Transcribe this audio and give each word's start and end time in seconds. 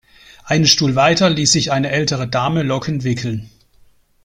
Einen 0.45 0.65
Stuhl 0.65 0.95
weiter 0.95 1.29
ließ 1.29 1.51
sich 1.51 1.71
eine 1.71 1.91
ältere 1.91 2.27
Dame 2.27 2.63
Locken 2.63 3.03
wickeln. 3.03 3.51